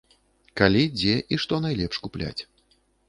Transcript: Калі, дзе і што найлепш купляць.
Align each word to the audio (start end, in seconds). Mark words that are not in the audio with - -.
Калі, 0.61 0.83
дзе 0.97 1.13
і 1.35 1.39
што 1.43 1.59
найлепш 1.67 1.95
купляць. 2.07 2.37